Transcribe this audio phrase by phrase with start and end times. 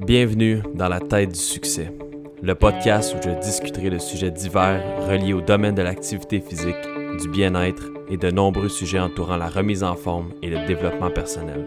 [0.00, 1.92] Bienvenue dans la tête du succès,
[2.42, 6.76] le podcast où je discuterai de sujets divers reliés au domaine de l'activité physique,
[7.20, 11.66] du bien-être et de nombreux sujets entourant la remise en forme et le développement personnel.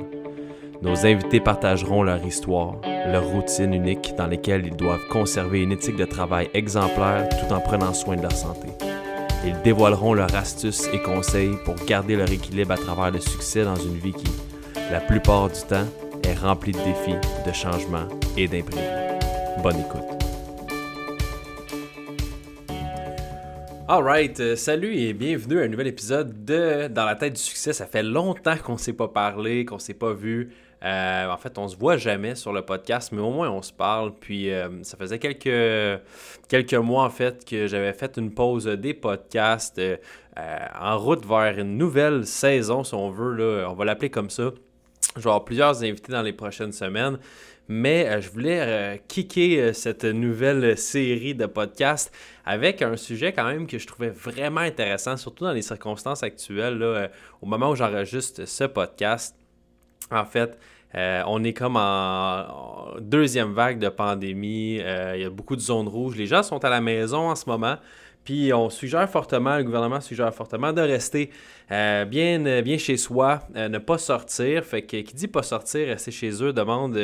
[0.82, 2.76] Nos invités partageront leur histoire,
[3.08, 7.60] leur routine unique dans lesquelles ils doivent conserver une éthique de travail exemplaire tout en
[7.60, 8.68] prenant soin de leur santé.
[9.46, 13.76] Ils dévoileront leurs astuces et conseils pour garder leur équilibre à travers le succès dans
[13.76, 14.32] une vie qui,
[14.92, 15.86] la plupart du temps,
[16.28, 17.16] est remplie de défis,
[17.46, 18.84] de changements et d'imprévus.
[19.64, 20.04] Bonne écoute.
[23.88, 27.72] Alright, euh, salut et bienvenue à un nouvel épisode de Dans la tête du succès.
[27.72, 30.52] Ça fait longtemps qu'on ne s'est pas parlé, qu'on ne s'est pas vu.
[30.84, 33.72] Euh, en fait, on se voit jamais sur le podcast, mais au moins on se
[33.72, 34.14] parle.
[34.20, 36.02] Puis euh, ça faisait quelques,
[36.50, 39.82] quelques mois en fait que j'avais fait une pause des podcasts
[40.36, 43.34] en route vers une nouvelle saison, si on veut.
[43.34, 44.52] Là, on va l'appeler comme ça.
[45.16, 47.18] Je vais avoir plusieurs invités dans les prochaines semaines.
[47.70, 52.14] Mais euh, je voulais euh, kicker euh, cette nouvelle série de podcasts
[52.46, 56.78] avec un sujet quand même que je trouvais vraiment intéressant, surtout dans les circonstances actuelles,
[56.78, 57.10] là,
[57.42, 59.36] au moment où j'enregistre ce podcast.
[60.12, 60.58] En fait,
[60.94, 64.76] on est comme en, deuxième vague de pandémie.
[64.76, 66.16] il y a beaucoup de zones rouges.
[66.16, 67.76] Les gens sont à la maison en ce moment.
[68.28, 71.30] Puis on suggère fortement, le gouvernement suggère fortement de rester
[71.72, 74.66] euh, bien, euh, bien chez soi, euh, ne pas sortir.
[74.66, 76.98] Fait que qui dit pas sortir, rester chez eux demande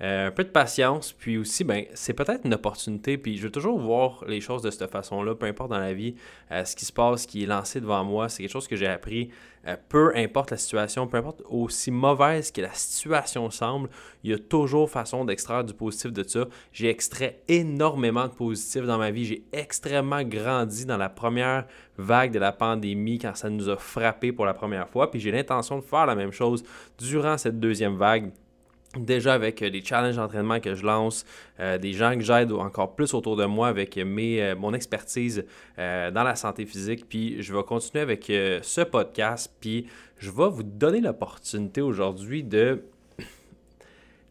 [0.00, 1.12] un peu de patience.
[1.12, 3.18] Puis aussi, ben, c'est peut-être une opportunité.
[3.18, 6.14] Puis je veux toujours voir les choses de cette façon-là, peu importe dans la vie,
[6.50, 8.30] ce qui se passe, ce qui est lancé devant moi.
[8.30, 9.28] C'est quelque chose que j'ai appris
[9.68, 13.90] euh, peu importe la situation, peu importe aussi mauvaise que la situation semble,
[14.24, 16.46] il y a toujours façon d'extraire du positif de ça.
[16.72, 19.24] J'ai extrait énormément de positif dans ma vie.
[19.24, 21.66] J'ai extrêmement grandi dans la première
[21.98, 25.10] vague de la pandémie quand ça nous a frappé pour la première fois.
[25.10, 26.64] Puis j'ai l'intention de faire la même chose
[26.98, 28.32] durant cette deuxième vague
[29.04, 31.24] déjà avec euh, des challenges d'entraînement que je lance,
[31.60, 35.44] euh, des gens que j'aide encore plus autour de moi avec mes, euh, mon expertise
[35.76, 37.08] dans la santé physique.
[37.08, 39.52] Puis je vais continuer avec ce podcast.
[39.60, 39.86] Puis
[40.18, 42.82] je vais vous donner l'opportunité aujourd'hui de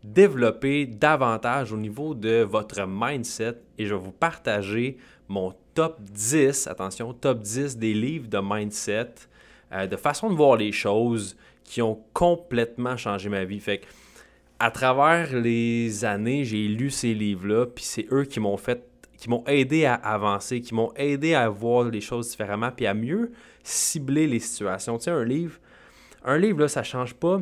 [0.03, 4.97] développer davantage au niveau de votre mindset et je vais vous partager
[5.30, 9.13] mon top 10, attention, top 10 des livres de mindset,
[9.90, 13.59] de façon de voir les choses qui ont complètement changé ma vie.
[13.59, 13.86] Fait que
[14.59, 18.84] à travers les années, j'ai lu ces livres-là, puis c'est eux qui m'ont fait,
[19.18, 22.94] qui m'ont aidé à avancer, qui m'ont aidé à voir les choses différemment, puis à
[22.94, 23.31] mieux
[23.63, 24.97] cibler les situations.
[24.97, 25.59] Tu sais, un livre,
[26.23, 27.40] un livre, là, ça change pas.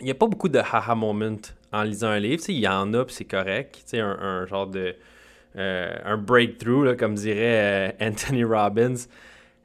[0.00, 1.36] Il n'y a pas beaucoup de haha moment
[1.72, 2.38] en lisant un livre.
[2.38, 3.76] Tu sais, il y en a, puis c'est correct.
[3.76, 4.94] Tu sais, un, genre de.
[5.56, 8.96] Euh, un breakthrough, comme dirait euh, Anthony Robbins.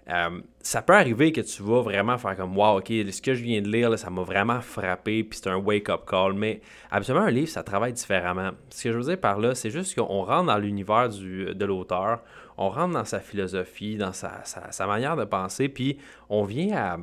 [0.07, 3.41] Euh, ça peut arriver que tu vas vraiment faire comme Wow, ok, ce que je
[3.41, 6.33] viens de lire, ça m'a vraiment frappé, puis c'est un wake-up call.
[6.33, 8.51] Mais absolument, un livre, ça travaille différemment.
[8.69, 12.21] Ce que je veux dire par là, c'est juste qu'on rentre dans l'univers de l'auteur,
[12.55, 15.97] on rentre dans sa philosophie, dans sa, manière de penser, puis
[16.29, 16.99] on vient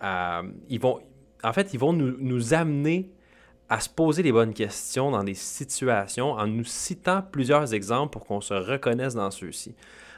[0.00, 0.42] à.
[0.68, 1.00] ils vont,
[1.42, 3.10] en fait, ils vont nous, nous amener
[3.68, 8.24] à se poser les bonnes questions dans des situations en nous citant plusieurs exemples pour
[8.24, 9.74] qu'on se reconnaisse dans ceux-ci.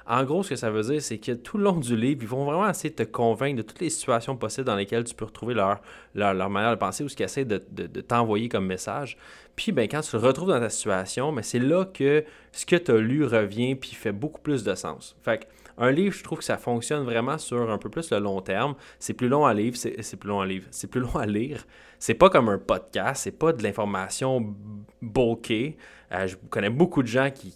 [0.09, 2.29] En gros, ce que ça veut dire, c'est que tout le long du livre, ils
[2.29, 5.25] vont vraiment essayer de te convaincre de toutes les situations possibles dans lesquelles tu peux
[5.25, 5.81] retrouver leur,
[6.15, 7.59] manière de penser ou ce qu'ils essaient de,
[8.01, 9.17] t'envoyer comme message.
[9.57, 12.77] Puis, ben, quand tu le retrouves dans ta situation, ben, c'est là que ce que
[12.77, 15.17] tu as lu revient puis fait beaucoup plus de sens.
[15.23, 18.41] Fait un livre, je trouve que ça fonctionne vraiment sur un peu plus le long
[18.41, 18.75] terme.
[18.99, 21.65] C'est plus long à lire, c'est plus long à lire, c'est plus long à lire.
[21.99, 24.55] C'est pas comme un podcast, c'est pas de l'information
[25.03, 25.77] bulkée.
[26.13, 27.51] Euh, je connais beaucoup de gens qui,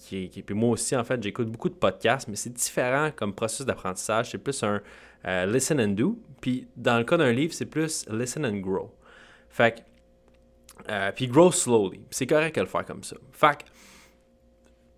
[0.45, 4.31] puis moi aussi en fait, j'écoute beaucoup de podcasts, mais c'est différent comme processus d'apprentissage.
[4.31, 4.81] C'est plus un
[5.27, 6.19] euh, listen and do.
[6.41, 8.95] Puis dans le cas d'un livre, c'est plus listen and grow.
[9.49, 9.85] Fait
[10.89, 12.01] euh, puis grow slowly.
[12.11, 13.17] C'est correct de le faire comme ça.
[13.33, 13.65] Fait que,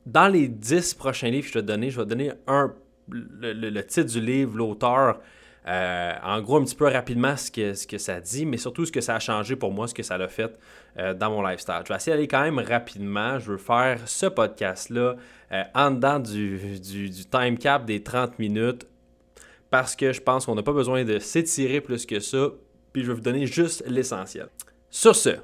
[0.07, 2.75] dans les 10 prochains livres que je vais te donner, je vais te donner un,
[3.09, 5.19] le titre du livre, l'auteur,
[5.67, 8.85] euh, en gros, un petit peu rapidement ce que, ce que ça dit, mais surtout
[8.85, 10.59] ce que ça a changé pour moi, ce que ça a fait
[10.99, 11.83] euh, dans mon lifestyle.
[11.85, 13.39] Je vais essayer d'aller quand même rapidement.
[13.39, 15.17] Je veux faire ce podcast-là
[15.53, 18.87] euh, en dedans du, du, time cap des 30 minutes
[19.71, 22.49] parce que je pense qu'on n'a pas besoin de s'étirer plus que ça.
[22.93, 24.49] Puis je vais vous donner juste l'essentiel.
[24.91, 25.37] Sur ce,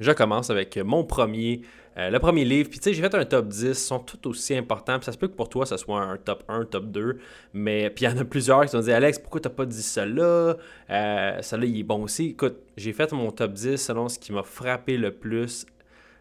[0.00, 1.62] je commence avec mon premier
[1.98, 4.54] euh, le premier livre, puis tu sais, j'ai fait un top 10, sont tout aussi
[4.54, 4.98] importants.
[4.98, 7.18] Puis ça se peut que pour toi, ça soit un top 1, top 2.
[7.54, 9.82] Mais puis il y en a plusieurs qui ont dit Alex, pourquoi t'as pas dit
[9.82, 10.56] cela?
[10.90, 12.26] Euh, Celui-là, il est bon aussi.
[12.30, 15.64] Écoute, j'ai fait mon top 10 selon ce qui m'a frappé le plus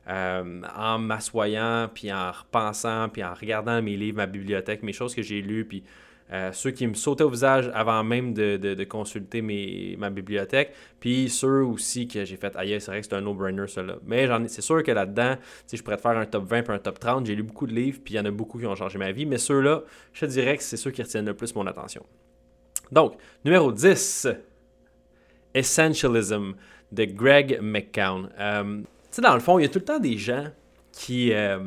[0.07, 5.13] euh, en m'assoyant, puis en repensant, puis en regardant mes livres, ma bibliothèque, mes choses
[5.13, 5.83] que j'ai lues, puis
[6.33, 9.41] Euh, ceux qui me sautaient au visage avant même de, consulter
[9.97, 10.73] ma bibliothèque.
[10.99, 13.97] Puis ceux aussi que j'ai fait, aïe, c'est vrai que c'est un no-brainer, ceux-là.
[14.05, 15.35] Mais c'est sûr que là-dedans,
[15.71, 17.25] je pourrais te faire un top 20 puis un top 30.
[17.27, 19.11] J'ai lu beaucoup de livres, puis il y en a beaucoup qui ont changé ma
[19.11, 19.25] vie.
[19.25, 19.83] Mais ceux-là,
[20.13, 22.03] je te dirais que c'est ceux qui retiennent le plus mon attention.
[22.91, 24.27] Donc, numéro 10,
[25.53, 26.53] Essentialism
[26.91, 28.29] de Greg McCown.
[28.39, 30.45] Euh, tu sais, dans le fond, il y a tout le temps des gens
[30.91, 31.33] qui.
[31.33, 31.59] Euh,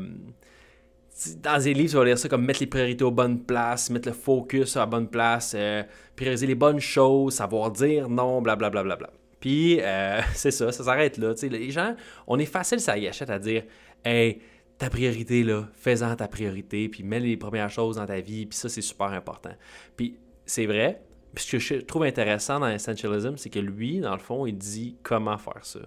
[1.40, 4.08] dans des livres, tu vas lire ça comme mettre les priorités aux bonnes places, mettre
[4.08, 5.82] le focus à la bonne place, euh,
[6.16, 8.82] prioriser les bonnes choses, savoir dire non, blablabla.
[8.82, 9.10] Bla, bla, bla.
[9.40, 9.80] Puis,
[10.34, 11.34] c'est ça, ça s'arrête là.
[11.42, 11.94] les gens,
[12.26, 13.64] on est facile, ça gâchette à dire
[14.04, 14.40] Hey,
[14.78, 18.56] ta priorité, là, fais-en ta priorité, puis mets les premières choses dans ta vie, puis
[18.56, 19.54] ça, c'est super important.
[19.96, 20.16] Puis,
[20.46, 21.02] c'est vrai,
[21.34, 24.56] puis ce que je trouve intéressant dans Essentialism, c'est que lui, dans le fond, il
[24.56, 25.80] dit comment faire ça.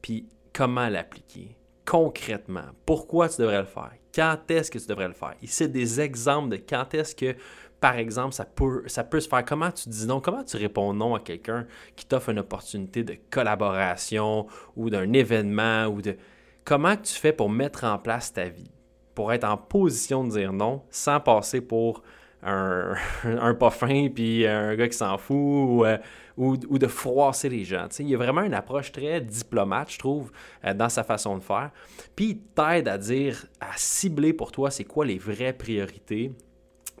[0.00, 1.56] Puis comment l'appliquer
[1.86, 2.66] concrètement.
[2.86, 3.92] Pourquoi tu devrais le faire?
[4.14, 5.34] Quand est-ce que tu devrais le faire?
[5.42, 7.36] Il cite des exemples de quand est-ce que,
[7.80, 9.44] par exemple, ça peut, ça peut se faire.
[9.44, 10.20] Comment tu dis non?
[10.20, 11.66] Comment tu réponds non à quelqu'un
[11.96, 14.46] qui t'offre une opportunité de collaboration
[14.76, 16.16] ou d'un événement ou de...
[16.64, 18.70] Comment tu fais pour mettre en place ta vie?
[19.14, 22.02] Pour être en position de dire non sans passer pour
[22.42, 22.94] un,
[23.24, 25.98] un pas fin puis un gars qui s'en fout ou, euh,
[26.36, 27.88] ou, de froisser les gens.
[27.98, 30.32] il y a vraiment une approche très diplomate, je trouve,
[30.64, 31.70] euh, dans sa façon de faire.
[32.16, 36.32] Puis il t'aide à dire, à cibler pour toi c'est quoi les vraies priorités,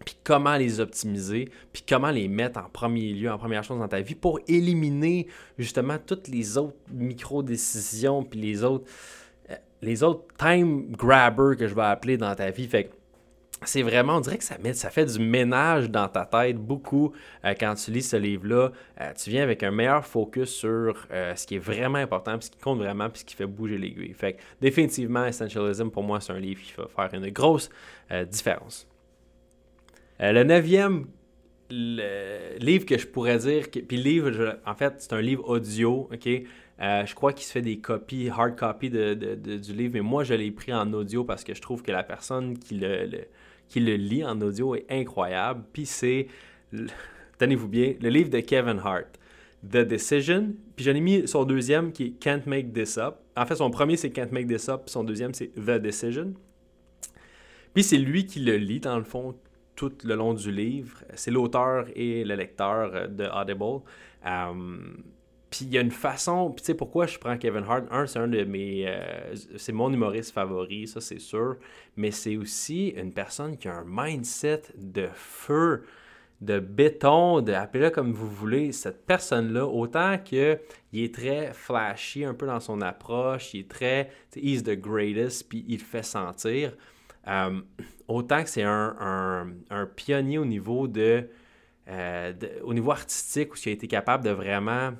[0.04, 3.88] puis comment les optimiser, puis comment les mettre en premier lieu, en première chose dans
[3.88, 5.26] ta vie pour éliminer
[5.58, 8.90] justement toutes les autres micro-décisions, puis les autres,
[9.50, 12.66] euh, les autres time grabbers que je vais appeler dans ta vie.
[12.66, 12.90] Fait
[13.64, 17.12] c'est vraiment, on dirait que ça, fait du ménage dans ta tête beaucoup
[17.44, 18.72] euh, quand tu lis ce livre-là.
[19.00, 22.46] Euh, tu viens avec un meilleur focus sur euh, ce qui est vraiment important, puis
[22.46, 24.14] ce qui compte vraiment, puis ce qui fait bouger l'aiguille.
[24.14, 27.70] Fait que définitivement, Essentialism, pour moi, c'est un livre qui va faire une grosse
[28.30, 28.88] différence.
[30.18, 31.06] le neuvième
[31.70, 36.28] livre que je pourrais dire, puis le livre, en fait, c'est un livre audio, OK?
[36.80, 40.34] je crois qu'il se fait des copies, hard copy de, du livre, mais moi, je
[40.34, 43.26] l'ai pris en audio parce que je trouve que la personne qui le
[43.70, 45.64] qui le lit en audio est incroyable.
[45.72, 46.26] Puis c'est,
[47.38, 49.18] tenez-vous bien, le livre de Kevin Hart,
[49.64, 50.54] The Decision.
[50.76, 53.16] Puis j'en ai mis son deuxième qui est Can't Make This Up.
[53.36, 56.34] En fait, son premier c'est Can't Make This Up, puis son deuxième c'est The Decision.
[57.72, 59.36] Puis c'est lui qui le lit dans le fond
[59.76, 61.02] tout le long du livre.
[61.14, 63.82] C'est l'auteur et le lecteur de Audible.
[64.26, 64.52] Euh,
[65.50, 68.20] puis il y a une façon, tu sais pourquoi je prends Kevin Hart, un c'est
[68.20, 71.56] un de mes euh, c'est mon humoriste favori, ça c'est sûr,
[71.96, 75.84] mais c'est aussi une personne qui a un mindset de feu,
[76.40, 80.58] de béton, de appelez-le comme vous voulez, cette personne-là, autant que
[80.92, 85.48] il est très flashy un peu dans son approche, il est très, he's the greatest,
[85.48, 86.76] puis il fait sentir,
[87.26, 87.60] euh,
[88.08, 91.28] autant que c'est un, un, pionnier au niveau de
[91.90, 92.32] euh,
[92.62, 94.92] au niveau artistique, où il a été capable de vraiment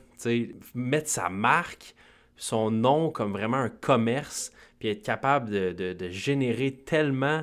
[0.74, 1.94] mettre sa marque,
[2.36, 7.42] son nom comme vraiment un commerce, puis être capable de, générer tellement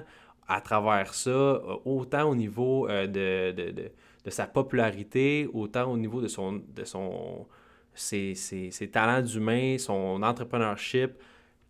[0.50, 3.92] à travers ça, euh, autant au niveau euh, de,
[4.30, 7.48] sa popularité, autant au niveau de son, de son
[7.94, 11.12] ses, ses talents d'humain, son entrepreneurship.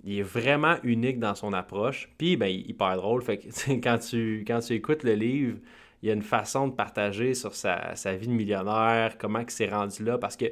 [0.03, 2.09] Il est vraiment unique dans son approche.
[2.17, 3.21] Puis, ben, hyper drôle.
[3.21, 3.47] Fait que,
[3.83, 5.57] quand tu, quand tu écoutes le livre,
[6.01, 9.69] il y a une façon de partager sur sa, vie de millionnaire, comment il s'est
[9.69, 10.17] rendu là.
[10.17, 10.45] Parce que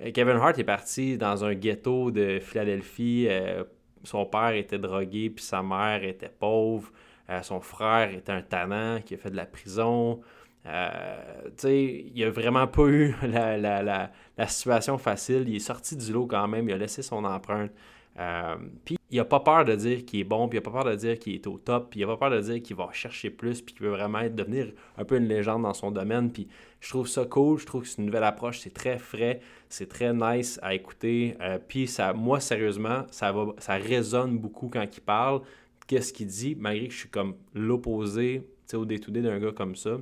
[0.00, 3.26] euh, Kevin Hart est parti dans un ghetto de Philadelphie.
[3.28, 3.64] Euh,
[4.04, 6.92] son père était drogué, puis sa mère était pauvre.
[7.30, 10.20] Euh, son frère était un tannant qui a fait de la prison.
[10.64, 15.44] il n'a vraiment pas eu la, la, situation facile.
[15.48, 16.68] Il est sorti du lot quand même.
[16.68, 17.72] Il a laissé son empreinte.
[18.18, 20.82] Euh, puis il n'a pas peur de dire qu'il est bon, puis il n'a pas
[20.82, 22.74] peur de dire qu'il est au top, puis il n'a pas peur de dire qu'il
[22.74, 25.92] va chercher plus, puis qu'il veut vraiment être, devenir un peu une légende dans son
[25.92, 26.32] domaine.
[26.32, 26.48] Puis
[26.80, 29.88] je trouve ça cool, je trouve que c'est une nouvelle approche, c'est très frais, c'est
[29.88, 31.36] très nice à écouter.
[31.40, 35.42] Euh, puis ça, moi, sérieusement, ça, va, ça résonne beaucoup quand il parle.
[35.86, 38.42] Qu'est-ce qu'il dit, malgré que je suis comme l'opposé
[38.72, 39.98] au day-to-day d'un gars comme ça.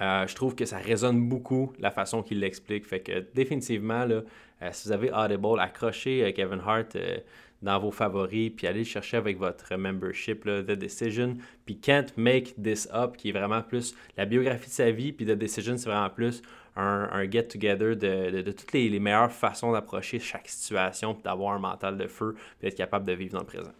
[0.00, 2.86] Euh, je trouve que ça résonne beaucoup la façon qu'il l'explique.
[2.86, 4.22] Fait que définitivement, là,
[4.62, 6.96] euh, si vous avez Audible, accrochez Kevin Hart
[7.62, 12.54] dans vos favoris, puis allez le chercher avec votre membership, The Decision, puis Can't Make
[12.62, 15.90] This Up, qui est vraiment plus la biographie de sa vie, puis The Decision, c'est
[15.90, 16.42] vraiment plus
[16.76, 21.96] un, get-together de, toutes les, les, meilleures façons d'approcher chaque situation, puis d'avoir un mental
[21.96, 23.72] de feu, puis d'être capable de vivre dans le présent.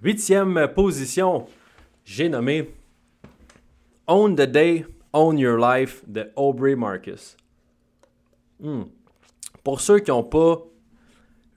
[0.00, 1.46] Huitième position,
[2.04, 2.70] j'ai nommé
[4.06, 7.36] Own the Day, Own Your Life de Aubrey Marcus.
[8.60, 8.82] Hmm.
[9.64, 10.62] Pour ceux qui n'ont pas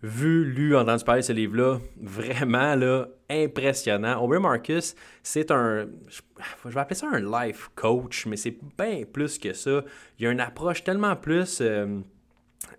[0.06, 1.80] vu, lu, entendu parler de ce livre-là.
[2.00, 4.22] Vraiment, là, impressionnant.
[4.22, 5.88] Aubrey Marcus, c'est un.
[6.08, 9.84] Je vais appeler ça un life coach, mais c'est bien plus que ça.
[10.20, 11.60] Il y a une approche tellement plus.
[11.62, 12.00] Euh,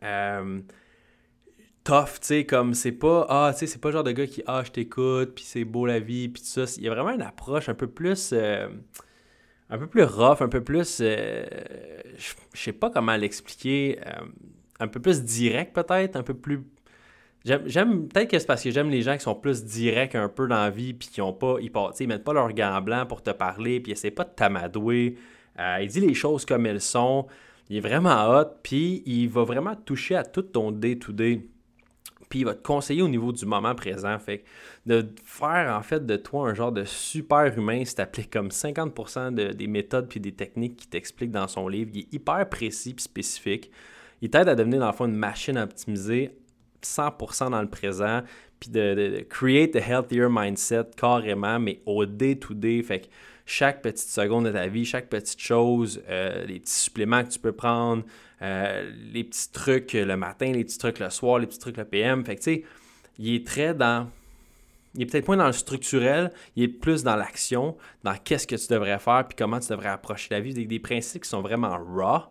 [0.04, 0.60] euh,
[1.82, 4.26] tough, tu sais, comme c'est pas, ah, tu sais, c'est pas le genre de gars
[4.26, 6.64] qui, ah, je t'écoute, puis c'est beau la vie, puis tout ça.
[6.76, 8.68] Il y a vraiment une approche un peu plus, euh,
[9.68, 13.98] un peu plus rough, un peu plus, je sais pas comment l'expliquer,
[14.78, 16.62] un peu plus direct peut-être, un peu plus
[17.46, 20.48] J'aime, peut-être que c'est parce que j'aime les gens qui sont plus directs un peu
[20.48, 23.22] dans la vie, puis qui ont pas, ils, ils mettent pas leur gants blanc pour
[23.22, 25.16] te parler, puis ils pas de t'amadouer.
[25.60, 27.26] Euh, il dit les choses comme elles sont.
[27.70, 31.48] Il est vraiment hot, puis il va vraiment toucher à tout ton day-to-day.
[32.28, 34.18] Puis il va te conseiller au niveau du moment présent.
[34.18, 34.42] Fait
[34.84, 39.54] de faire en fait de toi un genre de super humain, c'est appelé comme 50%
[39.54, 41.92] des méthodes puis des techniques qu'il t'explique dans son livre.
[41.94, 43.70] Il est hyper précis et spécifique.
[44.20, 46.32] Il t'aide à devenir dans le fond une machine à optimiser
[46.82, 48.22] 100% dans le présent,
[48.60, 52.82] puis de, create a healthier mindset carrément, mais au day-to-day.
[52.82, 53.06] Fait que
[53.44, 57.38] chaque petite seconde de ta vie, chaque petite chose, euh, les petits suppléments que tu
[57.38, 58.04] peux prendre,
[58.42, 61.84] euh, les petits trucs le matin, les petits trucs le soir, les petits trucs le
[61.84, 62.24] PM.
[62.24, 62.64] Fait que tu sais,
[63.18, 64.10] il est très dans.
[64.94, 68.56] Il est peut-être moins dans le structurel, il est plus dans l'action, dans qu'est-ce que
[68.56, 71.42] tu devrais faire, puis comment tu devrais approcher la vie, des, des principes qui sont
[71.42, 72.22] vraiment raw,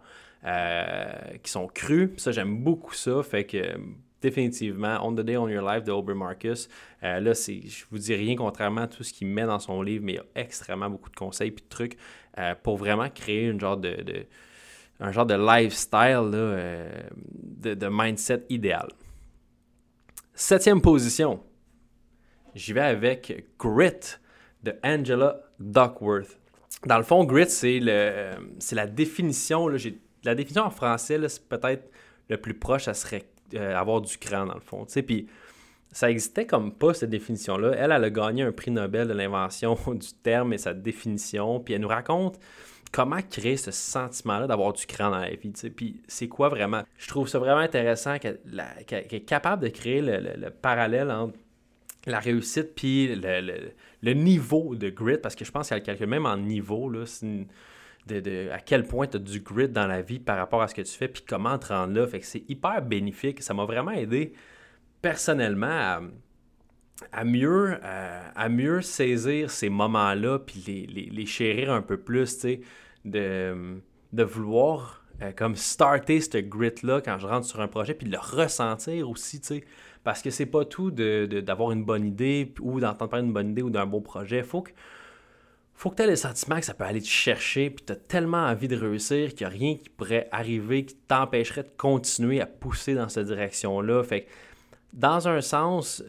[0.46, 1.06] euh,
[1.44, 2.10] qui sont crus.
[2.18, 3.22] Ça, j'aime beaucoup ça.
[3.22, 3.78] Fait que
[4.22, 6.70] définitivement, On the Day on Your Life de Aubrey Marcus.
[7.04, 9.82] Euh, là, c'est, je vous dis rien contrairement à tout ce qu'il met dans son
[9.82, 11.98] livre, mais il y a extrêmement beaucoup de conseils et de trucs
[12.38, 13.96] euh, pour vraiment créer une genre de,
[15.00, 16.90] un genre de lifestyle, euh,
[17.34, 18.88] de, mindset idéal.
[20.34, 21.42] Septième position,
[22.56, 24.18] j'y vais avec Grit
[24.64, 26.40] de Angela Duckworth.
[26.86, 29.68] Dans le fond, Grit, c'est, le, c'est la définition.
[29.68, 29.78] Là,
[30.24, 31.90] la définition en français, c'est peut-être
[32.30, 34.86] le plus proche, ça serait euh, avoir du cran, dans le fond.
[34.86, 35.28] Puis
[35.92, 37.72] ça existait comme pas, cette définition-là.
[37.78, 41.60] Elle, elle a gagné un prix Nobel de l'invention du terme et sa définition.
[41.60, 42.40] Puis elle nous raconte
[42.92, 45.52] comment créer ce sentiment-là d'avoir du cran dans la vie.
[45.76, 46.84] Puis c'est quoi vraiment?
[46.98, 48.40] Je trouve ça vraiment intéressant qu'elle
[48.90, 51.38] est capable de créer le, parallèle entre
[52.06, 56.38] la réussite puis le, niveau de grit, parce que je pense qu'elle calcule même en
[56.38, 56.90] niveau.
[56.90, 57.06] Là,
[58.08, 60.76] de, à quel point tu as du grit dans la vie par rapport à ce
[60.76, 62.08] que tu fais, puis comment te rendre là.
[62.08, 63.42] Fait que c'est hyper bénéfique.
[63.42, 64.34] Ça m'a vraiment aidé
[65.02, 66.02] personnellement
[67.12, 72.62] à, mieux, à, mieux saisir ces moments-là, puis les, chérir un peu plus, tu
[73.06, 73.80] de,
[74.14, 78.12] de vouloir euh, comme starter ce grit-là quand je rentre sur un projet, puis de
[78.12, 79.64] le ressentir aussi, tu.
[80.04, 83.64] Parce que c'est pas tout d'avoir une bonne idée ou d'entendre parler d'une bonne idée
[83.64, 84.44] ou d'un beau projet.
[84.44, 84.72] Faut que
[85.76, 87.98] faut que tu aies le sentiment que ça peut aller te chercher, puis tu as
[87.98, 92.40] tellement envie de réussir qu'il n'y a rien qui pourrait arriver qui t'empêcherait de continuer
[92.42, 94.04] à pousser dans cette direction-là.
[94.04, 94.30] Fait que
[94.96, 96.02] dans un sens,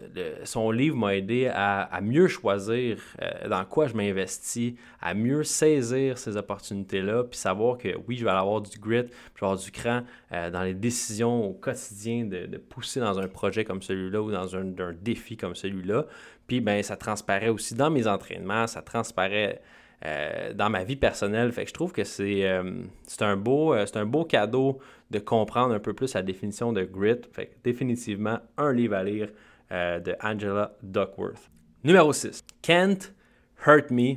[0.45, 6.19] son livre m'a aidé à, mieux choisir euh, dans quoi je m'investis, à mieux saisir
[6.19, 9.73] ces opportunités-là, puis savoir que oui, je vais avoir du grit, je vais avoir du
[9.73, 14.31] cran euh, dans les décisions au quotidien de, pousser dans un projet comme celui-là ou
[14.31, 14.65] dans un,
[15.03, 16.07] défi comme celui-là.
[16.47, 19.61] Puis ben, ça transparaît aussi dans mes entraînements, ça transparaît
[20.05, 21.51] euh, dans ma vie personnelle.
[21.51, 24.79] Fait que je trouve que c'est un, beau, un beau cadeau
[25.11, 27.21] de comprendre un peu plus la définition de grit.
[27.33, 29.29] Fait que définitivement, un livre à lire
[29.71, 31.51] de Angela Duckworth.
[31.83, 32.45] Numéro 6.
[32.63, 33.13] Can't
[33.67, 34.17] Hurt Me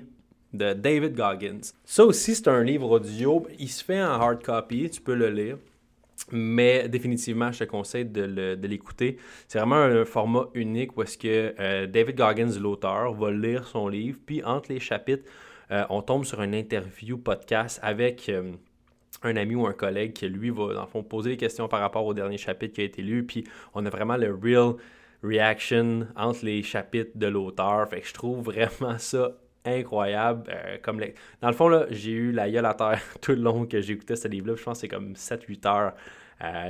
[0.53, 1.73] de David Goggins.
[1.85, 3.47] Ça aussi, c'est un livre audio.
[3.57, 5.57] Il se fait en hard copy, tu peux le lire.
[6.31, 9.17] Mais définitivement, je te conseille de l'écouter.
[9.47, 14.19] C'est vraiment un, format unique où est-ce que David Goggins, l'auteur, va lire son livre,
[14.25, 15.23] puis entre les chapitres,
[15.71, 18.53] euh, on tombe sur une interview podcast avec euh,
[19.23, 21.81] un ami ou un collègue qui, lui, va, dans le fond, poser des questions par
[21.81, 23.25] rapport au dernier chapitre qui a été lu.
[23.25, 24.75] Puis on a vraiment le real
[25.21, 27.89] reaction entre les chapitres de l'auteur.
[27.89, 29.31] Fait que je trouve vraiment ça
[29.65, 30.49] incroyable.
[30.49, 30.99] Euh, comme
[31.41, 34.15] Dans le fond, là, j'ai eu la gueule à terre tout le long que écouté
[34.15, 34.55] ce livre-là.
[34.55, 35.93] Je pense que c'est comme 7-8 heures.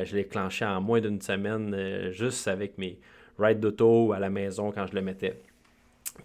[0.06, 3.00] je l'ai clenché en moins d'une semaine, juste avec mes
[3.38, 5.40] rides d'auto à la maison quand je le mettais.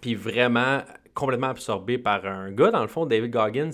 [0.01, 0.81] Puis vraiment,
[1.13, 3.71] complètement absorbé par un gars, dans le fond, David Goggins.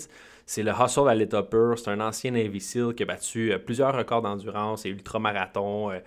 [0.52, 1.80] C'est le hustle à l'état pur.
[1.80, 6.00] C'est un ancien SEAL qui a battu euh, plusieurs records d'endurance et ultramarathons, euh,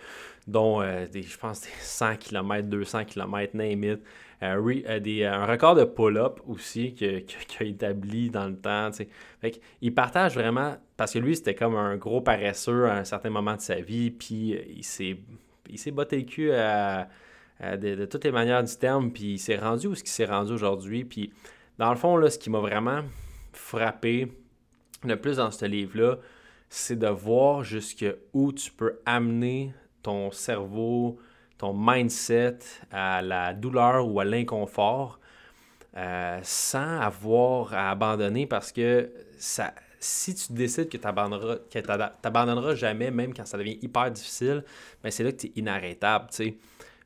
[0.47, 4.01] dont euh, des, je pense des 100 km, 200 km, name it.
[4.43, 7.25] un record de pull-up aussi qu'il
[7.59, 8.91] a établi dans le temps.
[9.41, 13.31] Fait il partage vraiment, parce que lui, c'était comme un gros paresseux à un certain
[13.31, 15.17] moment de sa vie, puis il s'est,
[15.71, 17.09] il s'est botté le cul à
[17.79, 20.53] de, toutes les manières du terme, puis il s'est rendu où ce qu'il s'est rendu
[20.53, 21.07] aujourd'hui.
[21.07, 21.33] Puis
[21.79, 23.01] dans le fond, là, ce qui m'a vraiment
[23.57, 24.33] frappé
[25.05, 26.19] le plus dans ce livre-là,
[26.69, 31.19] c'est de voir jusqu'où tu peux amener ton cerveau,
[31.59, 32.59] ton mindset
[32.91, 35.21] à la douleur ou à l'inconfort
[35.97, 43.11] euh, sans avoir à abandonner parce que ça, si tu décides que tu n'abandonneras jamais,
[43.11, 44.65] même quand ça devient hyper difficile,
[45.03, 46.27] ben c'est là que tu es inarrêtable.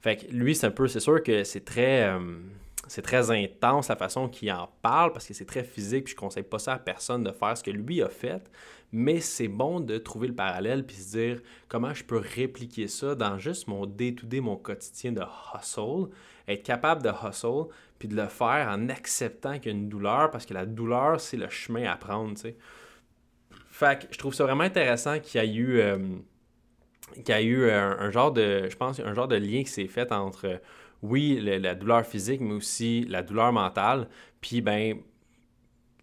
[0.00, 2.18] Fait que lui, c'est un peu, c'est sûr que c'est très, euh,
[2.88, 6.04] c'est très intense la façon qu'il en parle parce que c'est très physique.
[6.04, 8.50] Puis je conseille pas ça à personne de faire ce que lui a fait.
[8.90, 13.14] Mais c'est bon de trouver le parallèle puis se dire comment je peux répliquer ça
[13.14, 15.22] dans juste mon day-to-day, mon quotidien de
[15.54, 16.10] hustle?
[16.48, 17.66] Être capable de hustle
[17.98, 21.20] puis de le faire en acceptant qu'il y a une douleur parce que la douleur,
[21.20, 22.38] c'est le chemin à prendre.
[22.38, 22.56] sais.
[23.70, 25.80] Fait que je trouve ça vraiment intéressant qu'il y a eu.
[25.80, 25.98] Euh,
[27.14, 29.86] qu'il y a eu un, genre de, je pense, un genre de lien qui s'est
[29.86, 30.60] fait entre,
[31.02, 34.08] oui, la douleur physique, mais aussi la douleur mentale.
[34.40, 34.98] Puis, ben,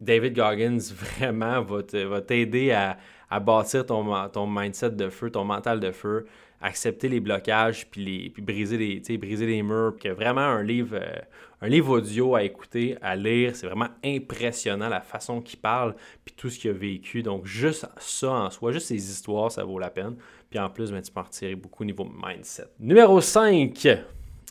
[0.02, 0.78] David Goggins
[1.18, 2.98] vraiment va t'aider à,
[3.40, 6.26] bâtir ton, ton mindset de feu, ton mental de feu,
[6.62, 9.96] accepter les blocages, puis, les, puis briser, les, briser les murs.
[10.00, 11.20] Puis vraiment un livre, euh,
[11.62, 13.56] un livre audio à écouter, à lire.
[13.56, 17.24] C'est vraiment impressionnant la façon qu'il parle, puis tout ce qu'il a vécu.
[17.24, 20.16] Donc, juste ça en soi, juste ces histoires, ça vaut la peine.
[20.50, 22.68] Puis en plus, ben, tu peux en retirer beaucoup au niveau mindset.
[22.80, 23.88] Numéro 5,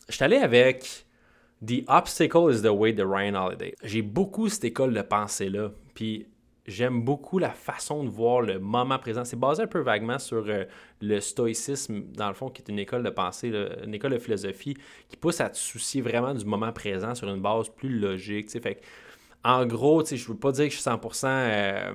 [0.08, 1.06] je suis allé avec
[1.64, 3.74] The Obstacle is the Way de Ryan Holiday.
[3.82, 5.70] J'ai beaucoup cette école de pensée-là.
[5.94, 6.26] Puis
[6.66, 9.24] j'aime beaucoup la façon de voir le moment présent.
[9.24, 10.64] C'est basé un peu vaguement sur euh,
[11.00, 13.52] le stoïcisme, dans le fond, qui est une école de pensée,
[13.84, 14.76] une école de philosophie
[15.08, 18.50] qui pousse à te soucier vraiment du moment présent sur une base plus logique.
[18.50, 18.80] Fait
[19.44, 21.92] en gros, je ne veux pas dire que je suis 100%, euh,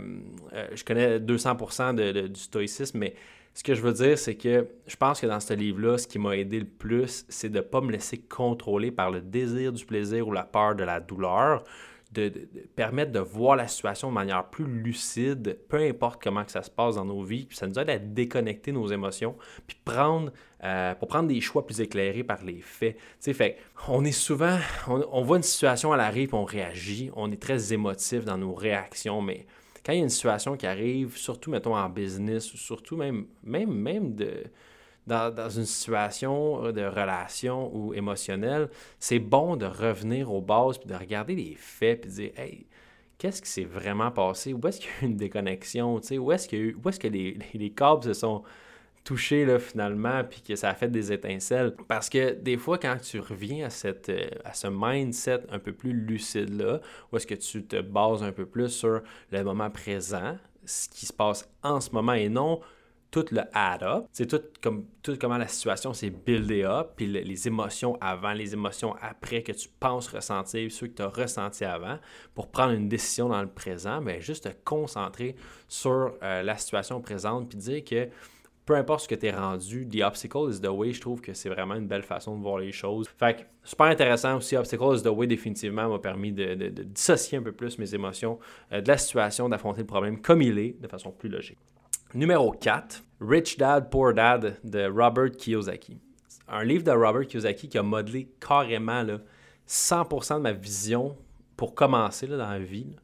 [0.54, 3.16] euh, je connais 200% du stoïcisme, mais
[3.54, 6.20] ce que je veux dire, c'est que je pense que dans ce livre-là, ce qui
[6.20, 9.86] m'a aidé le plus, c'est de ne pas me laisser contrôler par le désir du
[9.86, 11.64] plaisir ou la peur de la douleur
[12.12, 12.32] de,
[12.76, 16.70] permettre de voir la situation de manière plus lucide, peu importe comment que ça se
[16.70, 17.46] passe dans nos vies.
[17.46, 19.36] Puis ça nous aide à déconnecter nos émotions,
[19.68, 20.32] puis prendre,
[20.64, 22.98] euh, pour prendre des choix plus éclairés par les faits.
[23.22, 27.42] Tu fait on est souvent, on, voit une situation, elle arrive, on réagit, on est
[27.42, 29.46] très émotif dans nos réactions, mais
[29.86, 33.26] quand il y a une situation qui arrive, surtout, mettons, en business, ou surtout même,
[33.44, 34.44] même, même de
[35.10, 38.70] dans, une situation de relation ou émotionnelle,
[39.00, 42.68] c'est bon de revenir aux bases, puis de regarder les faits, puis de dire, hey,
[43.18, 44.54] qu'est-ce qui s'est vraiment passé?
[44.54, 45.96] Où est-ce qu'il y a eu une déconnexion?
[45.96, 48.44] Où est-ce, est-ce que les, les câbles se sont
[49.04, 51.76] touchés là, finalement, puis que ça a fait des étincelles?
[51.88, 54.12] Parce que des fois, quand tu reviens à, cette,
[54.46, 56.82] à ce mindset un peu plus lucide-là,
[57.12, 61.06] où est-ce que tu te bases un peu plus sur le moment présent, ce qui
[61.06, 62.60] se passe en ce moment et non
[63.12, 64.06] tout le add-up.
[64.12, 68.54] C'est tout, comme, tout comment la situation s'est buildée up, puis les émotions avant, les
[68.54, 71.98] émotions après que tu penses ressentir, ceux que tu as ressentis avant,
[72.36, 75.36] pour prendre une décision dans le présent, mais juste te concentrer
[75.68, 78.10] sur euh, la situation présente, puis dire que
[78.70, 81.34] peu importe ce que tu es rendu, the obstacle is the way, je trouve que
[81.34, 83.10] c'est vraiment une belle façon de voir les choses.
[83.18, 86.54] Fait que, super intéressant aussi, obstacle is the way, définitivement, m'a permis de,
[86.84, 88.38] dissocier un peu plus mes émotions
[88.72, 91.58] euh, de la situation, d'affronter le problème comme il est, de façon plus logique.
[92.14, 95.98] Numéro 4, Rich Dad, Poor Dad de Robert Kiyosaki.
[96.48, 99.18] Un livre de Robert Kiyosaki qui a modelé carrément là,
[99.68, 101.18] 100% de ma vision
[101.58, 102.96] pour commencer dans la vie.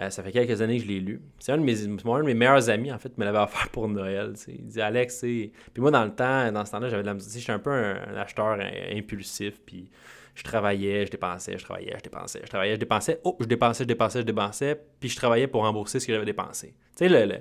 [0.00, 1.20] Euh, ça fait quelques années que je l'ai lu.
[1.38, 3.88] C'est un, de mes, un de mes meilleurs amis, en fait, me l'avait offert pour
[3.88, 4.32] Noël.
[4.48, 5.52] Il dit Alex, c'est.
[5.72, 7.40] Puis moi, dans le temps, dans ce temps-là, j'avais de la musique.
[7.40, 8.58] J'étais un peu un, acheteur
[8.94, 9.60] impulsif.
[9.64, 9.90] Puis
[10.34, 13.20] je travaillais, je dépensais, je travaillais, je dépensais, je travaillais, je dépensais.
[13.24, 14.80] Oh, je dépensais, je dépensais, je dépensais.
[14.98, 16.68] Puis je travaillais pour rembourser ce que j'avais dépensé.
[16.96, 17.40] Tu sais, le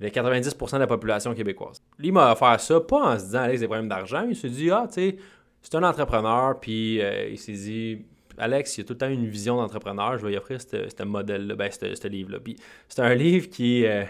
[0.00, 1.82] les 90% de la population québécoise.
[1.98, 4.26] Lui m'a offert ça, pas en se disant, Alex, des problèmes d'argent.
[4.28, 5.16] Il s'est dit, ah, tu sais,
[5.60, 8.06] c'est un entrepreneur, puis euh, il s'est dit,
[8.38, 11.54] Alex, il a tout le temps une vision d'entrepreneur, je vais lui offrir ce modèle-là,
[11.54, 12.38] ben, ce livre-là.
[12.40, 12.56] Puis
[12.88, 14.04] c'est un livre qui euh,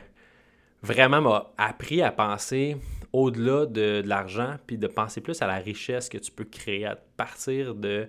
[0.82, 2.76] vraiment m'a appris à penser
[3.12, 6.96] au-delà de, l'argent, puis de penser plus à la richesse que tu peux créer à
[7.16, 8.08] partir de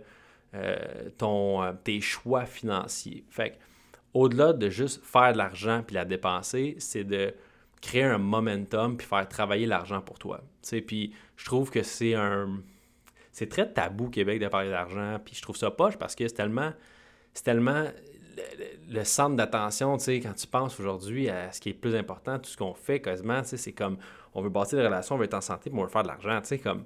[0.56, 0.78] euh,
[1.18, 3.24] ton, tes choix financiers.
[3.30, 3.58] Fait
[4.14, 7.34] au-delà de juste faire de l'argent puis la dépenser, c'est de
[7.82, 10.42] créer un momentum puis faire travailler l'argent pour toi.
[10.86, 12.62] Puis je trouve que c'est un.
[13.40, 15.18] C'est très tabou Québec de parler d'argent.
[15.24, 16.74] Puis je trouve ça poche parce que c'est tellement.
[17.34, 17.86] C'est tellement
[18.90, 21.96] le, centre d'attention, tu sais, quand tu penses aujourd'hui à ce qui est le plus
[21.96, 23.98] important, tout ce qu'on fait quasiment, tu sais, c'est comme
[24.34, 26.08] on veut bâtir des relations, on veut être en santé, mais on veut faire de
[26.08, 26.84] l'argent, tu sais, comme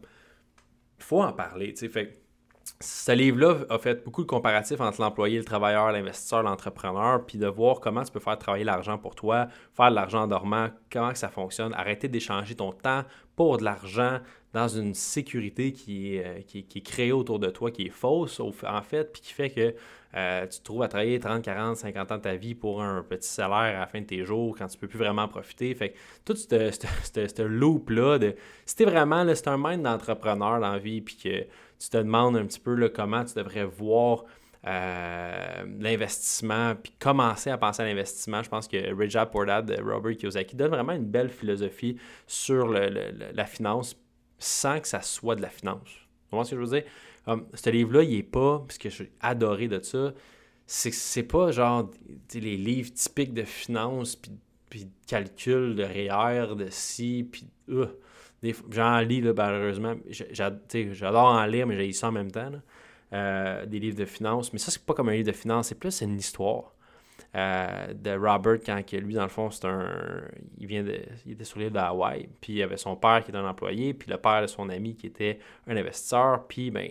[0.98, 2.20] il faut en parler, tu fait
[2.80, 7.48] ce livre-là a fait beaucoup de comparatifs entre l'employé, le travailleur, l'investisseur, l'entrepreneur, puis de
[7.48, 11.14] voir comment tu peux faire travailler l'argent pour toi, faire de l'argent en dormant, comment
[11.16, 13.04] ça fonctionne, arrêter d'échanger ton temps
[13.36, 14.20] pour de l'argent
[14.54, 18.40] dans une sécurité qui est, euh, qui, est, créée autour de toi, qui est fausse
[18.40, 19.74] en fait, puis qui fait que
[20.16, 23.02] euh, tu te trouves à travailler 30, 40, 50 ans de ta vie pour un
[23.02, 25.74] petit salaire à la fin de tes jours quand tu peux plus vraiment profiter.
[25.74, 28.36] Fait que tout ce loop-là, de,
[28.66, 31.42] si t'es vraiment, c'est un mind d'entrepreneur dans la vie, puis que
[31.80, 34.26] tu te demandes un petit peu là, comment tu devrais voir
[34.68, 38.44] euh, l'investissement, puis commencer à penser à l'investissement.
[38.44, 43.98] Je pense que Richard Portad Robert Kiyosaki donne vraiment une belle philosophie sur la finance
[44.44, 45.90] sans que ça soit de la finance.
[46.30, 46.90] Tu vois ce que je veux dire?
[47.54, 50.14] ce livre-là, il est pas, parce que j'ai adoré de ça,
[50.66, 51.90] c'est pas genre
[52.34, 54.16] les livres typiques de finance,
[54.70, 57.86] puis, de calcul, de REER, de ci, puis uh,
[58.72, 59.96] j'en lis là, malheureusement.
[60.10, 62.52] J'adore en lire, mais j'ai ça en même temps.
[63.14, 64.52] Euh, des livres de finance.
[64.52, 66.74] Mais ça, c'est pas comme un livre de finance, c'est plus une histoire.
[67.36, 70.22] Euh, de Robert quand lui, dans le fond, c'est un.
[70.60, 70.86] Il vient.
[71.26, 73.94] Il était sur l'île de Hawaï, puis il avait son père qui était un employé,
[73.94, 76.90] puis le père de son ami qui était un investisseur, puis ben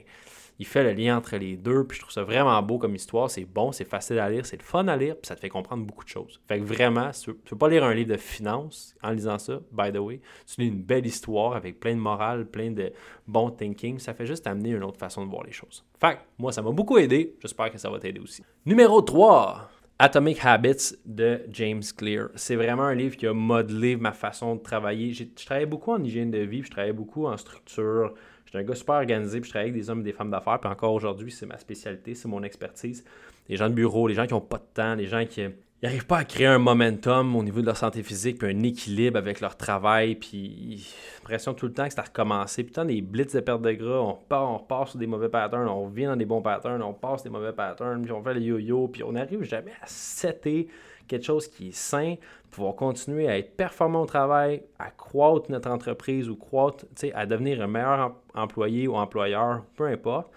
[0.58, 3.28] il fait le lien entre les deux, puis je trouve ça vraiment beau comme histoire,
[3.28, 5.48] c'est bon, c'est facile à lire, c'est le fun à lire, puis ça te fait
[5.48, 6.40] comprendre beaucoup de choses.
[6.46, 9.60] Fait que vraiment, tu ne veux, pas lire un livre de finance en lisant ça,
[9.72, 12.92] by the way, tu lis une belle histoire avec plein de morale, plein de
[13.26, 15.84] bon thinking, ça fait juste amener une autre façon de voir les choses.
[16.00, 18.44] Fait que moi, ça m'a beaucoup aidé, j'espère que ça va t'aider aussi.
[18.64, 19.68] Numéro 3,
[20.04, 22.30] Atomic Habits de James Clear.
[22.34, 25.12] C'est vraiment un livre qui a modelé ma façon de travailler.
[25.12, 28.12] Je travaillais beaucoup en hygiène de vie, je travaillais beaucoup en structure.
[28.44, 30.58] J'étais un gars super organisé, puis je travaillais avec des hommes et des femmes d'affaires.
[30.58, 33.04] Puis encore aujourd'hui, c'est ma spécialité, c'est mon expertise.
[33.48, 35.40] Les gens de bureau, les gens qui n'ont pas de temps, les gens qui
[35.82, 38.62] ils n'arrivent pas à créer un momentum au niveau de leur santé physique, puis un
[38.62, 42.62] équilibre avec leur travail, puis l'impression tout le temps que c'est à recommencer.
[42.62, 45.28] Puis tant des blitz de perte de gras, on part, on repart sur des mauvais
[45.28, 48.34] patterns, on revient dans des bons patterns, on passe des mauvais patterns, puis on fait
[48.34, 50.68] le yo-yo, puis on n'arrive jamais à setter
[51.08, 52.14] quelque chose qui est sain,
[52.52, 57.60] pouvoir continuer à être performant au travail, à croître notre entreprise ou croître, à devenir
[57.60, 60.30] un meilleur employé ou employeur, peu importe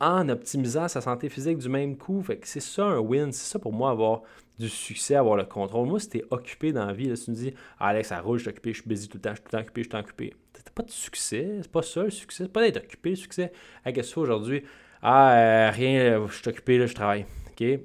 [0.00, 2.22] en optimisant sa santé physique du même coup.
[2.22, 4.22] Fait que c'est ça un win, c'est ça pour moi avoir
[4.58, 5.88] du succès, avoir le contrôle.
[5.88, 8.38] Moi, si t'es occupé dans la vie, là, tu me dis ah, Alex, ça roule,
[8.38, 9.82] je suis occupé, je suis busy tout le temps, je suis tout le temps occupé,
[9.82, 10.34] je suis occupé.
[10.52, 13.52] T'as pas de succès, c'est pas ça le succès, c'est pas d'être occupé le succès.
[13.84, 14.62] Qu'est-ce que tu aujourd'hui?
[15.02, 17.26] Ah, euh, rien, euh, je suis occupé, là, je travaille.
[17.60, 17.78] Euh,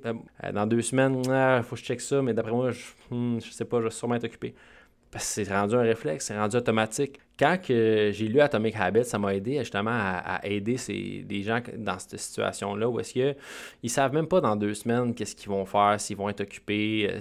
[0.54, 3.40] dans deux semaines, il ah, faut que je check ça, mais d'après moi, je, hmm,
[3.42, 4.54] je sais pas, je vais sûrement être occupé.
[5.12, 7.20] Parce que c'est rendu un réflexe, c'est rendu automatique.
[7.38, 12.00] Quand j'ai lu Atomic Habits, ça m'a aidé justement à, aider ces, des gens dans
[12.00, 13.36] cette situation-là où est-ce qu'ils
[13.84, 17.10] ne savent même pas dans deux semaines qu'est-ce qu'ils vont faire, s'ils vont être occupés,
[17.10, 17.20] euh,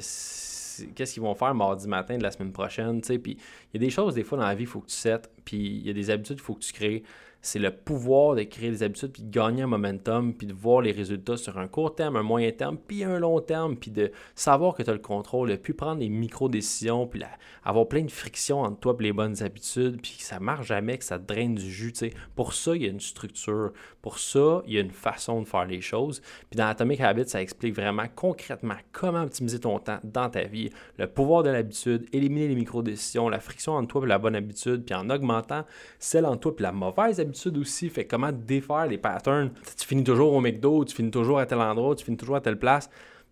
[0.94, 3.00] qu'est-ce qu'ils vont faire mardi matin de la semaine prochaine.
[3.00, 3.38] Puis
[3.74, 5.28] il y a des choses, des fois, dans la vie, il faut que tu settes,
[5.44, 7.02] puis il y a des habitudes, il faut que tu crées
[7.42, 10.82] c'est le pouvoir de créer des habitudes, puis de gagner un momentum, puis de voir
[10.82, 14.12] les résultats sur un court terme, un moyen terme, puis un long terme, puis de
[14.34, 17.22] savoir que tu as le contrôle, puis prendre des micro-décisions, puis
[17.64, 20.98] avoir plein de frictions entre toi et les bonnes habitudes, puis que ça marche jamais,
[20.98, 21.92] que ça te draine du jus.
[22.34, 23.72] Pour ça, il y a une structure.
[24.02, 26.20] Pour ça, il y a une façon de faire les choses.
[26.50, 30.70] Puis dans Atomic Habits, ça explique vraiment concrètement comment optimiser ton temps dans ta vie,
[30.98, 34.84] le pouvoir de l'habitude, éliminer les micro-décisions, la friction entre toi et la bonne habitude,
[34.84, 35.64] puis en augmentant
[35.98, 37.88] celle entre toi et la mauvaise habitude aussi.
[37.88, 39.50] Fait comment défaire les patterns?
[39.78, 42.40] Tu finis toujours au McDo, tu finis toujours à tel endroit, tu finis toujours à
[42.40, 42.90] telle place.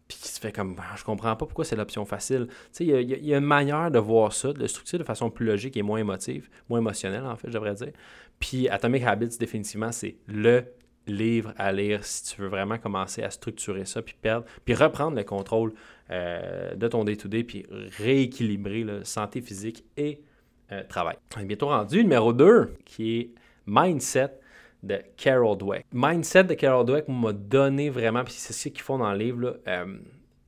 [0.09, 2.47] Puis tu fais comme, je comprends pas pourquoi c'est l'option facile.
[2.49, 5.31] Tu sais, il y, a une manière de voir ça, de le structurer de façon
[5.31, 7.93] plus logique et moins émotive, moins émotionnelle en fait, je devrais dire.
[8.41, 10.65] Puis Atomic Habits, définitivement, c'est le
[11.07, 15.17] livre à lire si tu veux vraiment commencer à structurer ça, puis perdre, puis reprendre
[15.17, 15.75] le contrôle
[16.11, 17.67] euh, de ton day-to-day, puis
[17.99, 20.23] rééquilibrer la santé physique et
[20.73, 21.17] euh, travail.
[21.37, 23.31] On est bientôt rendu numéro 2, qui est
[23.67, 24.38] Mindset
[24.83, 25.87] de Carol Dweck.
[25.93, 29.61] Mindset de Carol Dweck m'a donné vraiment, puis c'est ce qu'ils font dans le livre,
[29.67, 29.99] euh,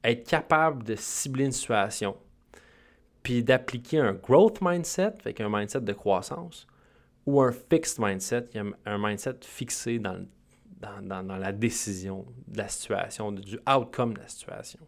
[0.04, 2.16] être capable de cibler une situation,
[3.22, 6.66] puis d'appliquer un growth mindset, avec un mindset de croissance,
[7.26, 8.48] ou un fixed mindset,
[8.86, 10.24] un mindset fixé dans,
[10.80, 14.80] la décision de la situation, du outcome de la situation.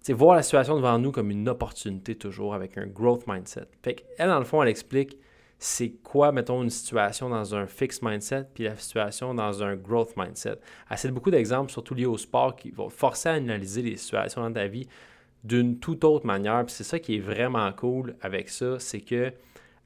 [0.00, 3.68] C'est voir la situation devant nous comme une opportunité toujours avec un growth mindset.
[3.82, 5.16] Fait elle, dans le fond, elle explique
[5.64, 10.16] c'est quoi, mettons, une situation dans un fixed mindset, puis la situation dans un growth
[10.16, 10.56] mindset.
[10.90, 14.52] Elle beaucoup d'exemples, surtout liés au sport, qui vont forcer à analyser les situations dans
[14.52, 14.88] ta vie
[15.44, 16.64] d'une toute autre manière.
[16.66, 19.32] Puis c'est ça qui est vraiment cool avec ça, c'est que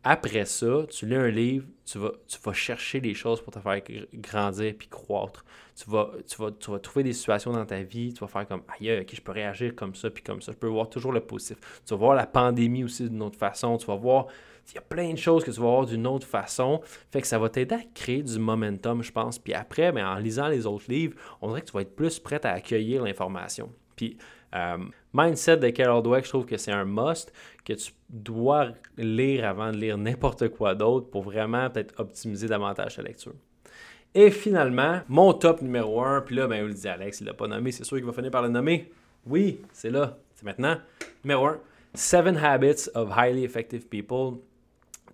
[0.03, 3.59] après ça, tu lis un livre, tu vas, tu vas chercher les choses pour te
[3.59, 3.83] faire
[4.15, 5.45] grandir puis croître.
[5.75, 8.47] Tu vas, tu, vas, tu vas trouver des situations dans ta vie, tu vas faire
[8.47, 10.53] comme aïe, ok, je peux réagir comme ça puis comme ça.
[10.53, 11.59] Je peux voir toujours le positif.
[11.85, 13.77] Tu vas voir la pandémie aussi d'une autre façon.
[13.77, 14.29] Tu vas voir
[14.73, 16.81] il y a plein de choses que tu vas voir d'une autre façon.
[17.11, 19.39] Fait que ça va t'aider à créer du momentum, je pense.
[19.39, 22.19] Puis après, ben, en lisant les autres livres, on dirait que tu vas être plus
[22.19, 23.71] prêt à accueillir l'information.
[23.95, 24.19] Puis,
[24.55, 24.79] euh,
[25.13, 27.33] Mindset de Carol Dweck, je trouve que c'est un must
[27.65, 32.97] que tu dois lire avant de lire n'importe quoi d'autre pour vraiment peut-être optimiser davantage
[32.97, 33.35] ta lecture.
[34.15, 37.35] Et finalement, mon top numéro 1, puis là, ben, vous le dit Alex, il l'a
[37.35, 38.91] pas nommé, c'est sûr qu'il va finir par le nommer.
[39.27, 40.77] Oui, c'est là, c'est maintenant.
[41.25, 41.61] Numéro 1,
[41.95, 44.39] Seven Habits of Highly Effective People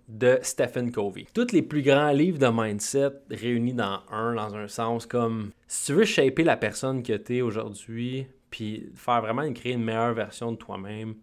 [0.07, 1.25] de Stephen Covey.
[1.33, 5.87] Tous les plus grands livres de mindset réunis dans un, dans un sens comme si
[5.87, 10.13] tu veux shaper la personne que tu es aujourd'hui, puis faire vraiment créer une meilleure
[10.13, 11.15] version de toi-même,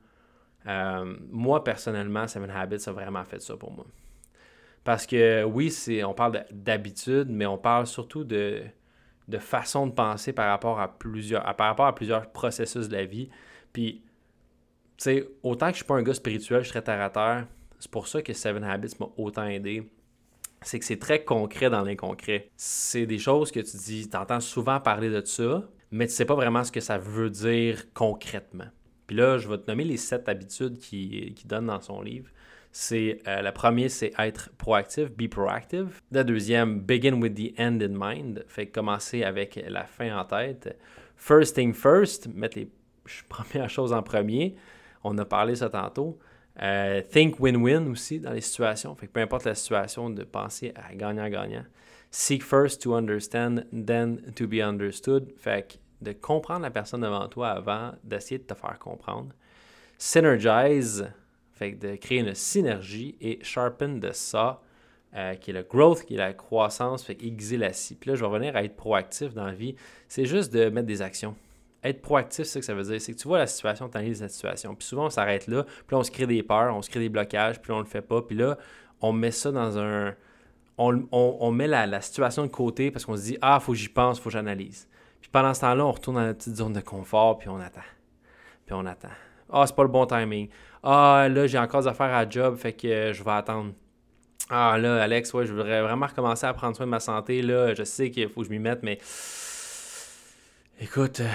[0.66, 3.86] euh, moi personnellement, Seven Habits a vraiment fait ça pour moi.
[4.82, 8.62] Parce que oui, c'est, on parle d'habitude, mais on parle surtout de,
[9.28, 13.04] de façon de penser par rapport à plusieurs, par rapport à plusieurs processus de la
[13.04, 13.28] vie.
[13.72, 14.02] Puis,
[14.96, 17.10] tu sais, autant que je suis pas un gars spirituel, je suis très terre à
[17.10, 17.46] terre,
[17.80, 19.90] c'est pour ça que Seven Habits m'a autant aidé.
[20.62, 22.50] C'est que c'est très concret dans l'inconcret.
[22.54, 26.26] C'est des choses que tu dis, tu entends souvent parler de ça, mais tu sais
[26.26, 28.66] pas vraiment ce que ça veut dire concrètement.
[29.06, 32.28] Puis là, je vais te nommer les sept habitudes qu'il qui donne dans son livre.
[32.70, 36.00] C'est euh, la première, c'est être proactif, be proactive.
[36.12, 40.78] La deuxième, begin with the end in mind, fait commencer avec la fin en tête.
[41.16, 42.70] First thing first, mettre les
[43.28, 44.54] premières choses en premier.
[45.02, 46.18] On a parlé ça tantôt.
[46.62, 48.94] Euh, think win-win aussi dans les situations.
[48.94, 51.64] Fait que peu importe la situation, de penser à gagnant-gagnant.
[52.10, 55.32] Seek first to understand, then to be understood.
[55.38, 59.30] Fait que de comprendre la personne devant toi avant d'essayer de te faire comprendre.
[59.96, 61.10] Synergize,
[61.52, 63.16] fait que de créer une synergie.
[63.20, 64.60] Et sharpen de ça,
[65.14, 67.94] euh, qui est le growth, qui est la croissance, fait aiguiser la scie.
[67.94, 69.76] Puis là, je vais revenir à être proactif dans la vie.
[70.08, 71.36] C'est juste de mettre des actions
[71.82, 73.00] être proactif, c'est ce que ça veut dire.
[73.00, 74.74] C'est que tu vois la situation, tu analyses la situation.
[74.74, 75.64] Puis souvent, on s'arrête là.
[75.64, 77.80] Puis là, on se crée des peurs, on se crée des blocages, puis là, on
[77.80, 78.22] le fait pas.
[78.22, 78.58] Puis là,
[79.00, 80.14] on met ça dans un.
[80.82, 84.18] On, met la, situation de côté parce qu'on se dit Ah, faut que j'y pense,
[84.18, 84.88] faut que j'analyse.
[85.20, 87.82] Puis pendant ce temps-là, on retourne dans notre petite zone de confort, puis on attend.
[88.64, 89.10] Puis on attend.
[89.52, 90.48] Ah, c'est pas le bon timing.
[90.82, 93.72] Ah, là, j'ai encore des affaires à job, fait que je vais attendre.
[94.48, 97.42] Ah, là, Alex, ouais, je voudrais vraiment recommencer à prendre soin de ma santé.
[97.42, 98.98] Là, je sais qu'il faut que je m'y mette, mais.
[100.80, 101.28] Écoute, euh,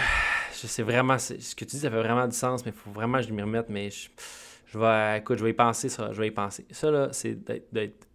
[0.65, 2.89] je sais vraiment, ce que tu dis, ça fait vraiment du sens, mais il faut
[2.89, 6.19] vraiment que je m'y remette, mais je, vais, écoute, je vais y penser, ça, je
[6.19, 6.65] vais y penser.
[6.71, 7.37] Ça, là, c'est
[7.71, 8.07] d'être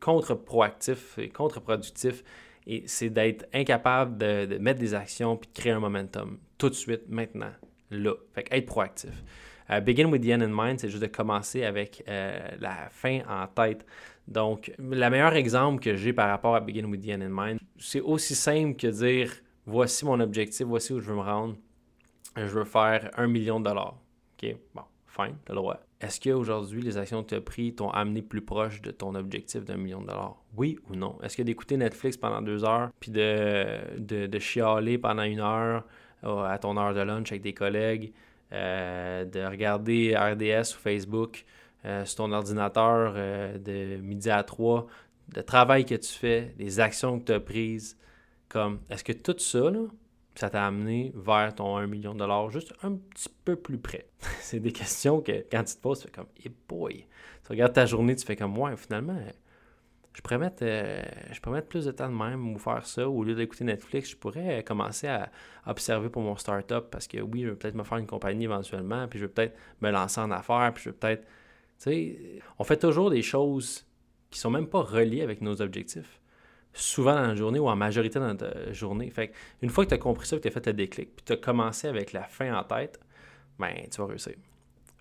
[0.00, 2.24] contre-proactif et contre-productif,
[2.66, 6.74] et c'est d'être incapable de, mettre des actions puis de créer un momentum tout de
[6.74, 7.52] suite, maintenant,
[7.90, 8.14] là.
[8.34, 9.22] Fait être proactif.
[9.70, 13.20] Euh, begin with the end in mind, c'est juste de commencer avec euh, la fin
[13.28, 13.86] en tête.
[14.26, 17.60] Donc, le meilleur exemple que j'ai par rapport à Begin with the end in mind,
[17.78, 19.32] c'est aussi simple que dire
[19.66, 21.56] voici mon objectif, voici où je veux me rendre
[22.36, 23.96] je veux faire un million de dollars.
[24.42, 25.80] OK, bon, fine, tu as le droit.
[26.00, 29.64] Est-ce qu'aujourd'hui, les actions que tu as prises t'ont amené plus proche de ton objectif
[29.64, 30.36] d'un million de dollars?
[30.56, 31.16] Oui ou non?
[31.22, 35.84] Est-ce que d'écouter Netflix pendant deux heures, puis de, de, chialer pendant une heure
[36.24, 38.12] euh, à ton heure de lunch avec des collègues,
[38.52, 41.44] euh, de regarder RDS ou Facebook
[41.84, 44.88] euh, sur ton ordinateur de midi à trois,
[45.36, 47.96] le travail que tu fais, les actions que tu as prises,
[48.48, 49.80] comme, est-ce que tout ça, là,
[50.34, 54.06] ça t'a amené vers ton 1 million de dollars juste un petit peu plus près?
[54.40, 57.06] c'est des questions que quand tu te poses, tu fais comme, hey boy!
[57.44, 59.18] Tu regardes ta journée, tu fais comme, ouais, finalement,
[60.14, 63.08] je pourrais, mettre, euh, je pourrais mettre plus de temps de même ou faire ça.
[63.08, 65.30] Au lieu d'écouter Netflix, je pourrais commencer à
[65.66, 69.08] observer pour mon startup parce que oui, je vais peut-être me faire une compagnie éventuellement,
[69.08, 71.22] puis je vais peut-être me lancer en affaires, puis je vais peut-être.
[71.22, 72.18] Tu sais,
[72.58, 73.86] on fait toujours des choses
[74.30, 76.21] qui sont même pas reliées avec nos objectifs
[76.72, 79.10] souvent dans la journée ou en majorité dans ta journée.
[79.10, 81.24] Fait une fois que tu as compris ça, que tu as fait le déclic, puis
[81.24, 82.98] tu as commencé avec la fin en tête,
[83.58, 84.34] ben, tu vas réussir.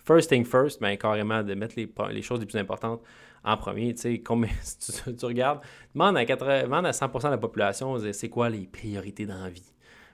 [0.03, 3.01] First thing first, ben, carrément de mettre les, choses les plus importantes
[3.43, 3.93] en premier.
[3.93, 4.23] Tu sais,
[4.61, 5.61] si tu, regardes,
[5.93, 9.73] demande à, 80, à 100% de la population, c'est quoi les priorités dans la vie?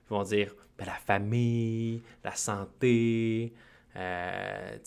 [0.09, 3.53] Ils vont dire ben, la famille, la santé,
[3.95, 4.77] euh,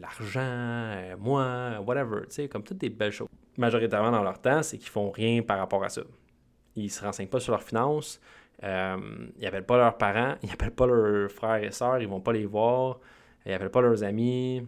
[0.00, 3.28] l'argent, euh, moi, whatever, comme toutes des belles choses.
[3.56, 6.02] Majoritairement dans leur temps, c'est qu'ils font rien par rapport à ça
[6.76, 8.20] ils ne se renseignent pas sur leurs finances,
[8.62, 8.96] euh,
[9.38, 12.32] ils n'appellent pas leurs parents, ils n'appellent pas leurs frères et sœurs, ils vont pas
[12.32, 13.00] les voir,
[13.46, 14.66] ils n'appellent pas leurs amis,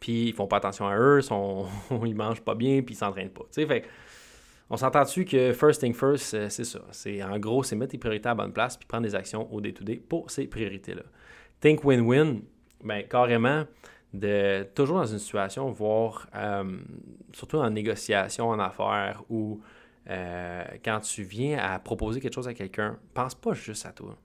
[0.00, 1.66] puis ils font pas attention à eux, sont,
[2.04, 3.44] ils mangent pas bien, puis ils s'entraînent pas.
[3.52, 3.84] Fait,
[4.70, 6.80] on s'entend dessus que first thing first, euh, c'est ça.
[6.92, 9.52] C'est, en gros, c'est mettre tes priorités à la bonne place, puis prendre des actions
[9.52, 11.02] au day-to-day pour ces priorités-là.
[11.60, 12.40] Think win-win,
[12.82, 13.64] ben, carrément,
[14.14, 16.78] de toujours dans une situation, voire euh,
[17.32, 19.60] surtout en négociation, en affaires, ou
[20.10, 24.16] euh, quand tu viens à proposer quelque chose à quelqu'un, pense pas juste à toi.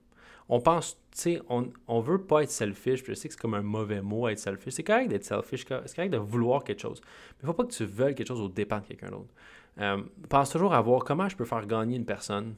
[0.50, 3.54] On pense, tu sais, on, on veut pas être selfish, je sais que c'est comme
[3.54, 4.74] un mauvais mot être selfish.
[4.74, 7.00] C'est correct d'être selfish, c'est correct de vouloir quelque chose.
[7.04, 9.32] Mais il faut pas que tu veuilles quelque chose au dépend de quelqu'un d'autre.
[9.80, 12.54] Euh, pense toujours à voir comment je peux faire gagner une personne,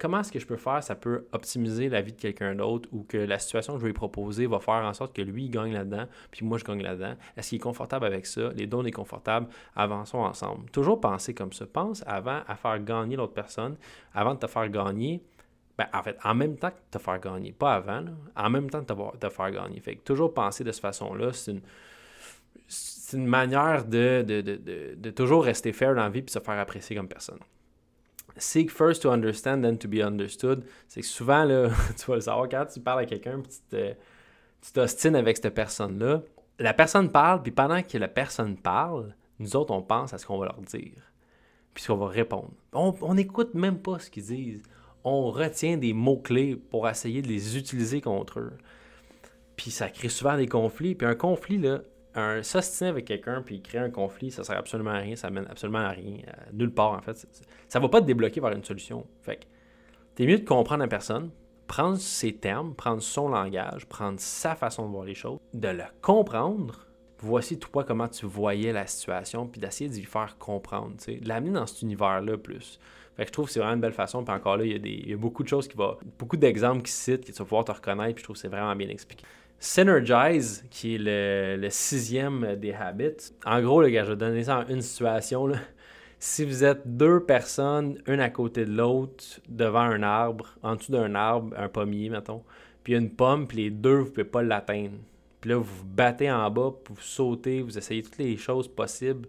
[0.00, 3.04] comment est-ce que je peux faire, ça peut optimiser la vie de quelqu'un d'autre ou
[3.04, 5.50] que la situation que je vais lui proposer va faire en sorte que lui, il
[5.50, 7.14] gagne là-dedans, puis moi, je gagne là-dedans?
[7.36, 8.50] Est-ce qu'il est confortable avec ça?
[8.54, 10.70] Les on est confortables, avançons ensemble.
[10.70, 11.66] Toujours penser comme ça.
[11.66, 13.76] Pense avant à faire gagner l'autre personne,
[14.14, 15.22] avant de te faire gagner.
[15.76, 18.04] Ben, en fait, en même temps que te faire gagner, pas avant,
[18.36, 19.80] en même temps de te, faire gagner.
[19.80, 21.60] Fait que toujours penser de cette façon-là, c'est une,
[23.12, 26.58] une manière de, de, de, de, toujours rester fair dans la vie et se faire
[26.58, 27.38] apprécier comme personne.
[28.38, 30.64] Seek first to understand, then to be understood.
[30.86, 35.16] C'est que souvent, là, tu vas le savoir, quand tu parles à quelqu'un, tu t'ostines
[35.16, 36.22] avec cette personne-là,
[36.58, 40.26] la personne parle, puis pendant que la personne parle, nous autres, on pense à ce
[40.26, 41.12] qu'on va leur dire,
[41.72, 42.50] puis ce qu'on va répondre.
[42.72, 44.62] On n'écoute même pas ce qu'ils disent.
[45.04, 48.52] On retient des mots-clés pour essayer de les utiliser contre eux.
[49.56, 50.94] Puis ça crée souvent des conflits.
[50.94, 51.80] Puis un conflit, là,
[52.18, 55.46] un s'ostiner avec quelqu'un puis créer un conflit, ça sert absolument à rien, ça mène
[55.48, 56.18] absolument à rien,
[56.52, 57.26] nulle part en fait.
[57.68, 59.06] Ça va pas te débloquer vers une solution.
[59.22, 59.44] Fait que
[60.14, 61.30] t'es mieux de comprendre la personne,
[61.66, 65.84] prendre ses termes, prendre son langage, prendre sa façon de voir les choses, de le
[66.02, 66.86] comprendre.
[67.20, 71.50] Voici toi comment tu voyais la situation, puis d'essayer de lui faire comprendre, de l'amener
[71.50, 72.78] dans cet univers-là plus.
[73.18, 74.22] Fait que je trouve que c'est vraiment une belle façon.
[74.22, 75.96] Puis encore là, il y, a des, il y a beaucoup de choses qui vont.
[76.20, 78.14] Beaucoup d'exemples qui citent, que tu vas pouvoir te reconnaître.
[78.14, 79.24] Puis je trouve que c'est vraiment bien expliqué.
[79.60, 83.32] Synergize, qui est le, sixième des habits.
[83.44, 85.48] En gros, le gars, je vais donner ça en une situation.
[86.20, 90.92] Si vous êtes deux personnes, une à côté de l'autre, devant un arbre, en dessous
[90.92, 92.42] d'un arbre, un pommier, mettons,
[92.82, 94.98] puis une pomme, puis les deux, vous ne pouvez pas l'atteindre.
[95.40, 98.68] Puis là, vous vous battez en bas, puis vous sautez, vous essayez toutes les choses
[98.68, 99.28] possibles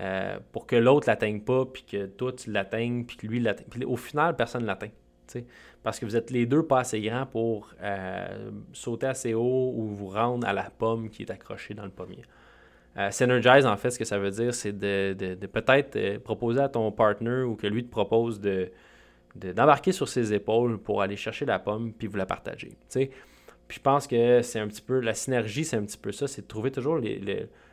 [0.00, 3.40] euh, pour que l'autre ne l'atteigne pas, puis que toi, tu l'atteignes, puis que lui
[3.40, 3.66] l'atteigne.
[3.70, 4.90] Puis au final, personne ne l'atteint
[5.88, 9.86] parce que vous êtes les deux pas assez grands pour euh, sauter assez haut ou
[9.86, 12.20] vous rendre à la pomme qui est accrochée dans le pommier.
[12.98, 16.68] Euh, synergize, en fait, ce que ça veut dire, c'est de, peut-être euh, proposer à
[16.68, 18.70] ton partner ou que lui te propose de,
[19.34, 22.76] d'embarquer sur ses épaules pour aller chercher la pomme puis vous la partager.
[22.90, 23.08] Puis
[23.70, 26.42] je pense que c'est un petit peu, la synergie, c'est un petit peu ça, c'est
[26.42, 27.00] de trouver toujours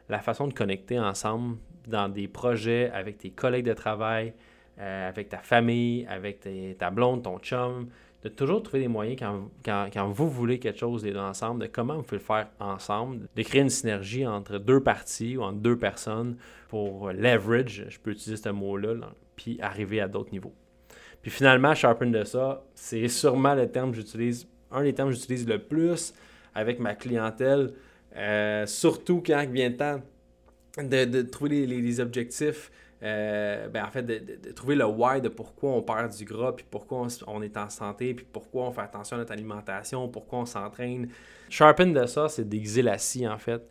[0.08, 4.34] la façon de connecter ensemble dans des projets avec tes collègues de travail,
[4.78, 6.48] avec ta famille, avec
[6.78, 7.88] ta blonde, ton chum,
[8.26, 9.20] de toujours trouver des moyens
[9.64, 13.28] quand, vous voulez quelque chose les deux ensemble, de comment vous pouvez le faire ensemble,
[13.36, 16.36] de créer une synergie entre deux parties ou entre deux personnes
[16.68, 18.96] pour leverage, je peux utiliser ce mot-là,
[19.36, 20.56] puis arriver à d'autres niveaux.
[21.22, 25.16] Puis finalement, sharpen de ça, c'est sûrement le terme que j'utilise, un des termes que
[25.16, 26.12] j'utilise le plus
[26.56, 27.74] avec ma clientèle,
[28.16, 30.02] euh, surtout quand il vient le temps
[30.80, 32.72] de, trouver les objectifs
[33.04, 36.66] euh, ben en fait, de, trouver le why de pourquoi on perd du gras, puis
[36.70, 40.46] pourquoi on, est en santé, puis pourquoi on fait attention à notre alimentation, pourquoi on
[40.46, 41.10] s'entraîne.
[41.50, 43.62] Sharpen de ça, c'est déguiser la scie, en fait.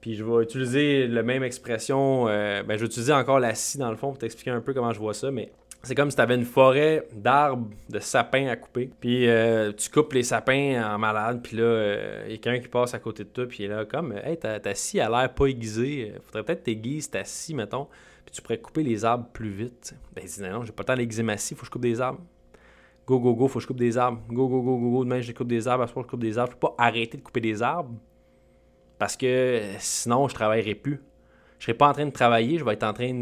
[0.00, 3.76] Puis je vais utiliser la même expression, euh, ben, je vais utiliser encore la scie
[3.76, 6.16] dans le fond pour t'expliquer un peu comment je vois ça, mais c'est comme si
[6.16, 8.90] tu avais une forêt d'arbres, de sapins à couper.
[8.98, 11.40] Puis euh, tu coupes les sapins en malade.
[11.42, 13.46] Puis là, il y a quelqu'un qui passe à côté de toi.
[13.46, 16.12] Puis il est là comme Hey, ta, ta scie a l'air pas aiguisée.
[16.26, 17.86] Faudrait peut-être t'aiguiser ta scie, mettons
[18.30, 19.94] tu pourrais couper les arbres plus vite.
[20.14, 21.10] Ben, il dit non, j'ai pas le temps
[21.56, 22.20] faut que je coupe des arbres.
[23.06, 24.20] Go, go, go, faut que je coupe des arbres.
[24.28, 26.38] Go, go, go, go, go, demain je coupe des arbres, à ce je coupe des
[26.38, 26.52] arbres.
[26.52, 27.94] Je peux pas arrêter de couper des arbres
[28.98, 31.00] parce que sinon je travaillerai plus.
[31.58, 33.12] Je serai pas en train de travailler, je vais être en train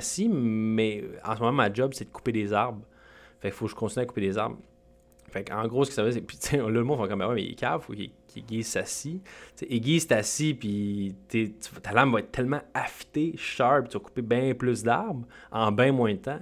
[0.00, 2.82] scie, mais en ce moment, ma job, c'est de couper des arbres.
[3.40, 4.58] Fait qu'il faut que je continue à couper des arbres.
[5.30, 7.42] Fait en gros, ce que ça veut dire, puis là, le mot, comme, ouais, mais
[7.42, 9.20] il est cave, faut qu'il aiguise sa scie.
[9.68, 11.14] aiguise ta scie, puis
[11.82, 15.92] ta lame va être tellement affûtée, sharp, tu vas couper bien plus d'arbres en bien
[15.92, 16.40] moins de temps.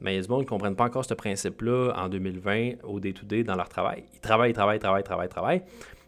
[0.00, 2.82] Mais il y a du monde qui ne comprennent pas encore ce principe-là en 2020
[2.82, 4.04] au day-to-day dans leur travail.
[4.12, 5.62] Ils travaillent, ils travaillent, travaillent, travaillent, travaillent.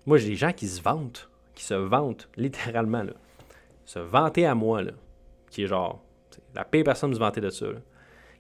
[0.04, 3.12] Moi, j'ai des gens qui se vantent, qui se vantent, littéralement, là.
[3.84, 4.92] Se vanter à moi, là,
[5.50, 6.02] qui est genre,
[6.54, 7.66] la pire personne me se vanter de ça,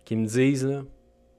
[0.04, 0.82] qui me disent, là,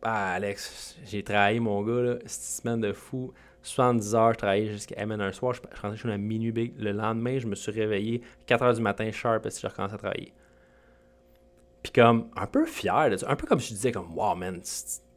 [0.03, 3.33] ah, Alex, j'ai travaillé, mon gars, là, cette semaine de fou.
[3.65, 5.53] 70 heures, je travaillais jusqu'à MN un soir.
[5.53, 6.73] Je, je rentrais chez à minuit big.
[6.79, 9.87] Le lendemain, je me suis réveillé 4 heures du matin, sharp, parce que j'ai à
[9.87, 10.33] travailler.
[11.83, 13.09] Puis comme, un peu fier.
[13.27, 14.61] Un peu comme je disais, comme, wow, man,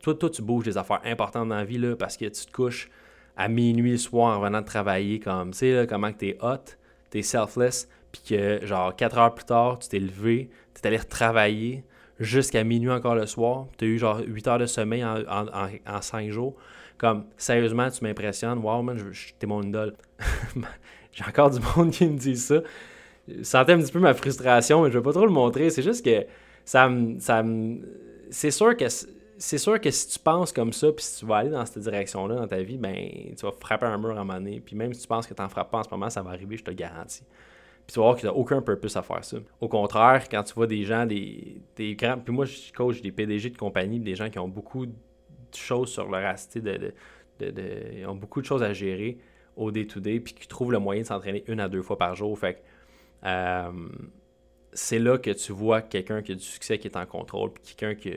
[0.03, 2.53] toi, toi, tu bouges des affaires importantes dans la vie, là, parce que tu te
[2.53, 2.91] couches
[3.37, 6.77] à minuit le soir en venant de travailler, comme, tu sais, comment que t'es hot,
[7.11, 11.85] t'es selfless, puis que, genre, 4 heures plus tard, tu t'es levé, t'es allé retravailler,
[12.21, 13.67] jusqu'à minuit encore le soir.
[13.77, 16.55] Tu as eu genre 8 heures de sommeil en, en, 5 jours.
[16.99, 18.59] Comme, sérieusement, tu m'impressionnes.
[18.59, 18.99] Wow, man,
[19.39, 19.95] t'es mon idole.
[21.13, 22.61] J'ai encore du monde qui me dit ça.
[23.29, 25.71] Je sentais un petit peu ma frustration, mais je vais pas trop le montrer.
[25.71, 26.27] C'est juste que
[26.65, 27.19] ça me.
[27.21, 27.45] Ça
[28.31, 28.87] c'est sûr que.
[29.41, 31.79] C'est sûr que si tu penses comme ça, puis si tu vas aller dans cette
[31.79, 32.97] direction-là dans ta vie, ben
[33.37, 34.61] tu vas frapper un mur à un moment donné.
[34.61, 36.31] Puis même si tu penses que tu n'en frappes pas en ce moment, ça va
[36.31, 37.23] arriver, je te le garantis.
[37.87, 39.37] Puis tu vas voir qu'il n'y a aucun purpose à faire ça.
[39.61, 42.19] Au contraire, quand tu vois des gens, des, des grands.
[42.19, 44.87] Puis moi, je coach des PDG de compagnie, des gens qui ont beaucoup
[45.57, 46.95] choses sur leur acité, de,
[47.41, 49.19] ils ont beaucoup de choses à gérer
[49.57, 52.39] au day-to-day, puis qui trouvent le moyen de s'entraîner une à deux fois par jour.
[52.39, 52.63] Fait
[53.25, 53.71] euh,
[54.73, 57.75] c'est là que tu vois quelqu'un qui a du succès, qui est en contrôle, puis
[57.75, 58.13] quelqu'un qui,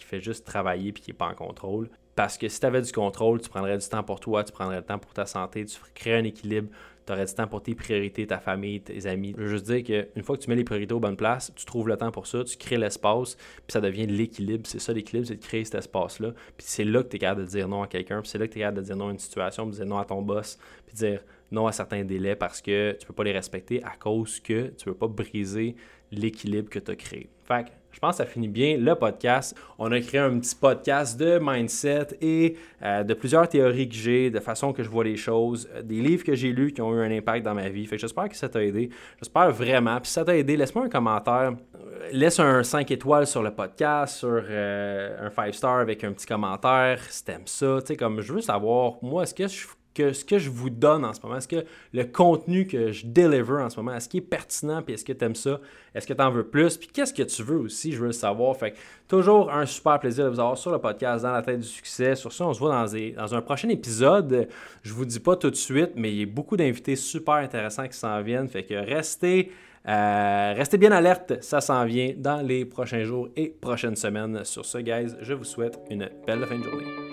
[0.00, 1.88] fait juste travailler puis qui n'est pas en contrôle.
[2.14, 4.78] Parce que si tu avais du contrôle, tu prendrais du temps pour toi, tu prendrais
[4.78, 6.68] le temps pour ta santé, tu créerais un équilibre,
[7.12, 9.34] aurais du temps pour tes priorités, ta famille, tes amis.
[9.36, 11.64] Je veux juste dire qu'une fois que tu mets les priorités aux bonnes places, tu
[11.64, 14.66] trouves le temps pour ça, tu crées l'espace, puis ça devient l'équilibre.
[14.66, 16.32] C'est ça l'équilibre, c'est de créer cet espace-là.
[16.56, 18.46] Puis c'est là que tu es capable de dire non à quelqu'un, puis c'est là
[18.46, 20.04] que tu es capable de dire non à une situation, puis de dire non à
[20.04, 23.32] ton boss, puis de dire non à certains délais parce que tu peux pas les
[23.32, 25.76] respecter à cause que tu veux pas briser
[26.10, 27.28] l'équilibre que tu as créé.
[27.44, 29.56] Fait que je pense que ça finit bien le podcast.
[29.78, 34.30] On a créé un petit podcast de mindset et euh, de plusieurs théories que j'ai,
[34.30, 36.94] de façon que je vois les choses, euh, des livres que j'ai lus qui ont
[36.94, 37.86] eu un impact dans ma vie.
[37.86, 38.90] Fait que j'espère que ça t'a aidé.
[39.18, 39.96] J'espère vraiment.
[40.00, 41.54] Puis si ça t'a aidé, laisse-moi un commentaire.
[41.74, 46.26] Euh, laisse un 5 étoiles sur le podcast, sur un 5 star avec un petit
[46.26, 47.78] commentaire si t'aimes ça.
[47.80, 49.66] Tu sais, comme je veux savoir, moi, est-ce que je
[49.96, 53.62] ce que je vous donne en ce moment, est-ce que le contenu que je deliver
[53.62, 55.60] en ce moment, est-ce qu'il est pertinent, puis est-ce que tu aimes ça,
[55.94, 58.12] est-ce que tu en veux plus, puis qu'est-ce que tu veux aussi, je veux le
[58.12, 58.56] savoir.
[58.56, 58.74] Fait
[59.08, 62.14] toujours un super plaisir de vous avoir sur le podcast dans la tête du succès.
[62.14, 64.48] Sur ça, on se voit dans, dans un prochain épisode.
[64.82, 67.88] Je vous dis pas tout de suite, mais il y a beaucoup d'invités super intéressants
[67.88, 68.48] qui s'en viennent.
[68.48, 69.50] Fait que restez.
[69.86, 74.44] Euh, restez bien alerte, ça s'en vient dans les prochains jours et prochaines semaines.
[74.44, 77.07] Sur ce, guys, je vous souhaite une belle fin de journée.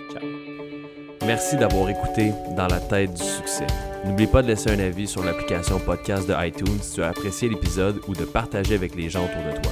[1.26, 3.66] Merci d'avoir écouté Dans la tête du succès.
[4.06, 7.50] N'oublie pas de laisser un avis sur l'application podcast de iTunes si tu as apprécié
[7.50, 9.72] l'épisode ou de partager avec les gens autour de toi.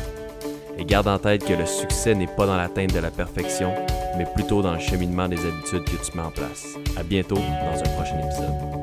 [0.79, 3.71] Et garde en tête que le succès n'est pas dans l'atteinte de la perfection,
[4.17, 6.75] mais plutôt dans le cheminement des habitudes que tu mets en place.
[6.97, 8.82] À bientôt dans un prochain épisode.